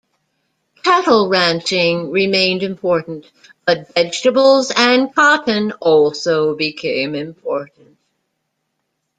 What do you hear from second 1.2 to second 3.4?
ranching remained important,